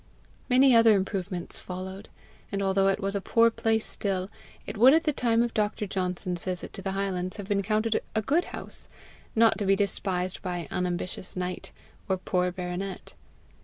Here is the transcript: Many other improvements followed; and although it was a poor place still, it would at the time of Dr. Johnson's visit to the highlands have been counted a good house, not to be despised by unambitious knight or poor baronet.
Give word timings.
Many 0.49 0.75
other 0.75 0.95
improvements 0.95 1.59
followed; 1.59 2.09
and 2.51 2.63
although 2.63 2.87
it 2.87 2.99
was 3.01 3.15
a 3.15 3.21
poor 3.21 3.51
place 3.51 3.85
still, 3.85 4.31
it 4.65 4.75
would 4.75 4.95
at 4.95 5.03
the 5.03 5.13
time 5.13 5.43
of 5.43 5.53
Dr. 5.53 5.85
Johnson's 5.85 6.43
visit 6.43 6.73
to 6.73 6.81
the 6.81 6.93
highlands 6.93 7.37
have 7.37 7.47
been 7.47 7.61
counted 7.61 8.01
a 8.15 8.21
good 8.23 8.45
house, 8.45 8.89
not 9.35 9.59
to 9.59 9.65
be 9.67 9.75
despised 9.75 10.41
by 10.41 10.67
unambitious 10.71 11.35
knight 11.35 11.71
or 12.09 12.17
poor 12.17 12.51
baronet. 12.51 13.13